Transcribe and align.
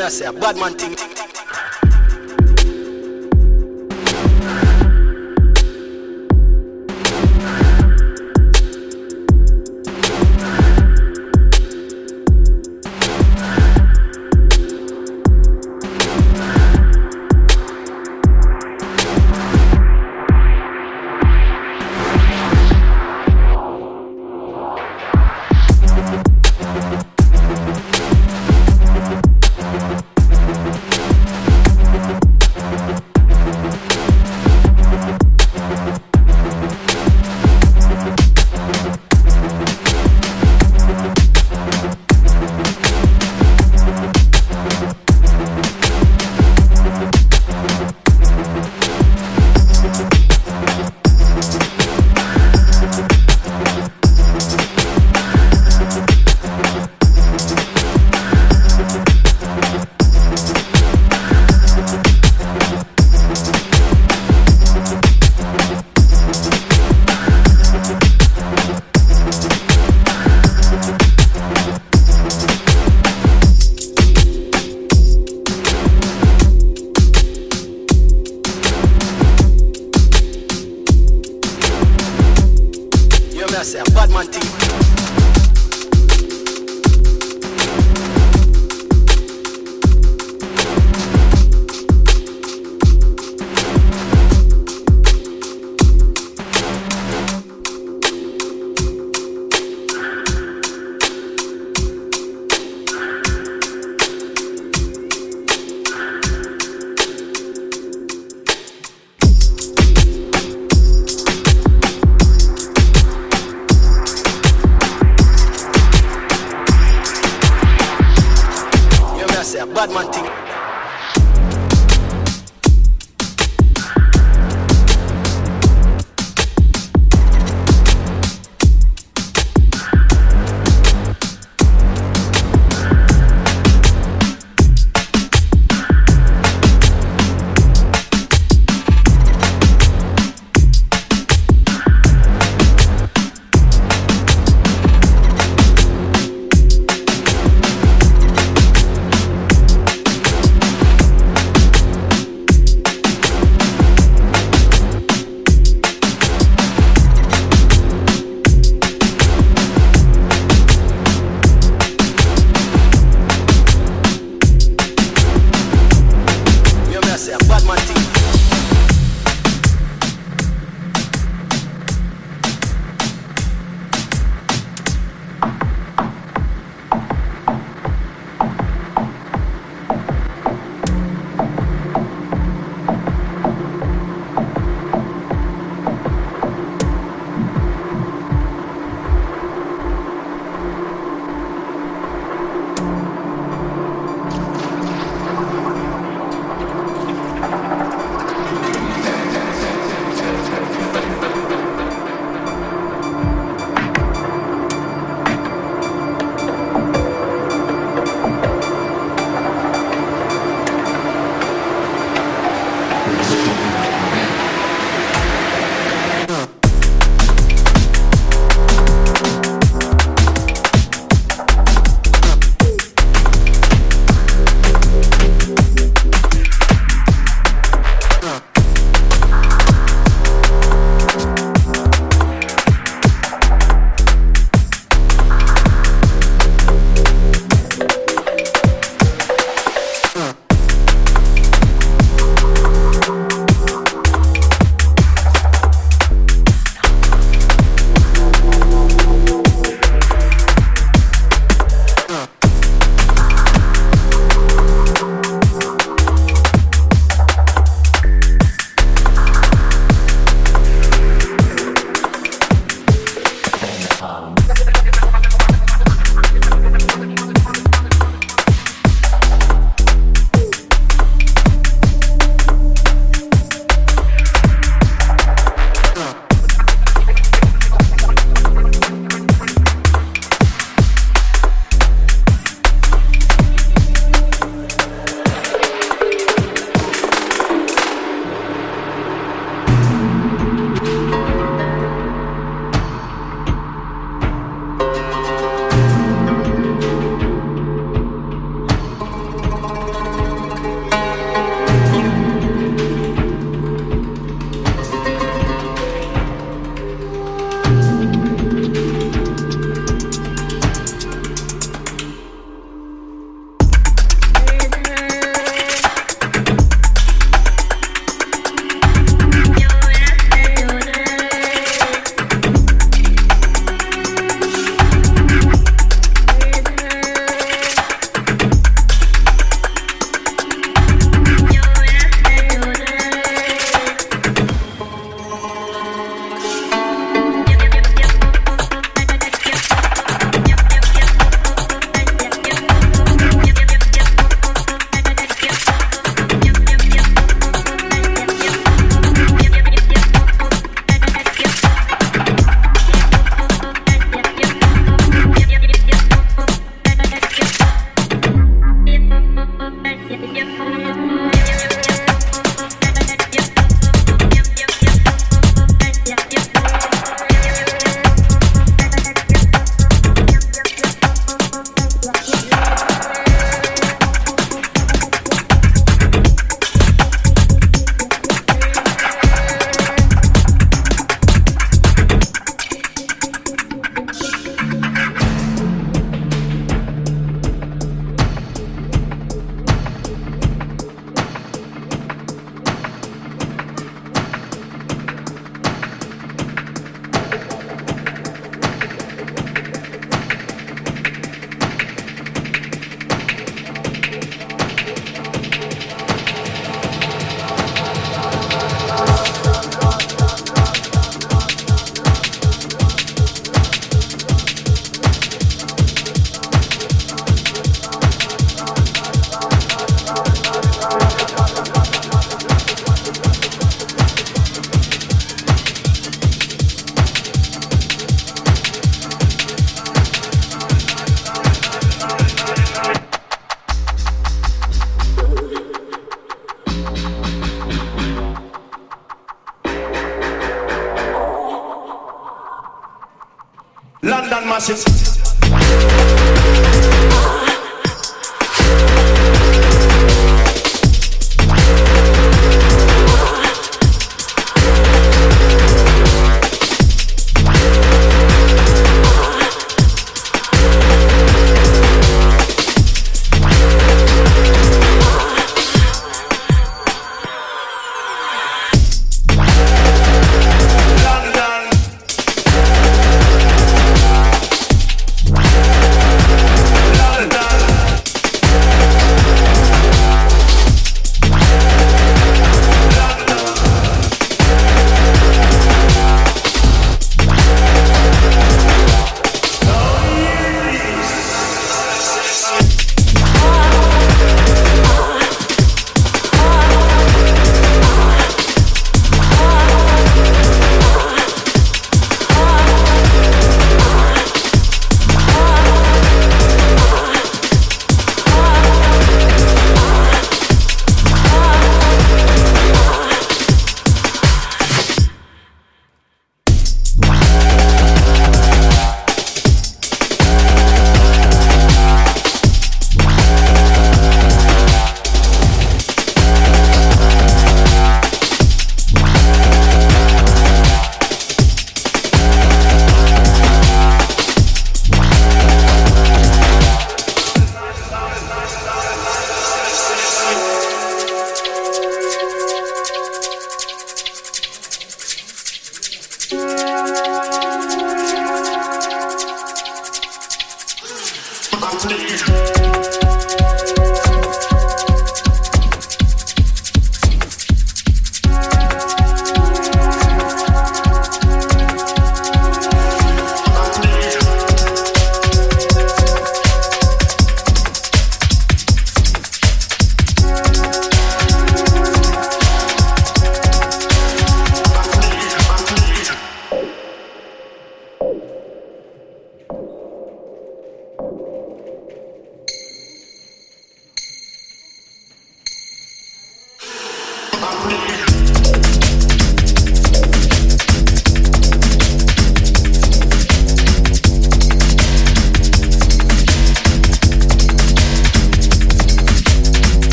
me 0.00 0.06
I 0.06 0.08
say 0.08 0.26
a 0.26 0.32
bad 0.32 0.56
man 0.56 0.74
thing. 0.74 0.94
thing, 0.96 1.10
thing. 1.10 1.29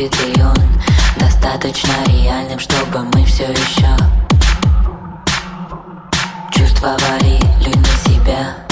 будет 0.00 0.36
и 0.36 0.40
он 0.40 0.56
Достаточно 1.18 1.92
реальным, 2.06 2.58
чтобы 2.58 3.04
мы 3.14 3.24
все 3.24 3.44
еще 3.44 3.96
Чувствовали 6.52 7.38
людьми 7.60 7.84
себя. 8.06 8.69